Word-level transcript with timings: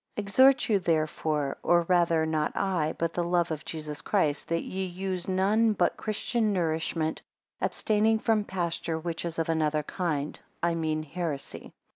EXHORT 0.17 0.67
you 0.67 0.79
therefore, 0.79 1.57
or 1.61 1.83
rather 1.83 2.25
not 2.25 2.53
I, 2.57 2.95
but 2.97 3.13
the 3.13 3.23
love 3.23 3.51
of 3.51 3.63
Jesus 3.65 4.01
Christ; 4.01 4.47
that 4.47 4.63
ye 4.63 4.83
use 4.83 5.27
none 5.27 5.73
but 5.73 5.95
christian 5.95 6.51
nourishment; 6.51 7.21
abstaining 7.61 8.17
from 8.17 8.43
pasture 8.43 8.97
which 8.97 9.25
is 9.25 9.37
of 9.37 9.47
another 9.47 9.83
kind, 9.83 10.39
I 10.63 10.73
mean 10.73 11.03
heresy. 11.03 11.71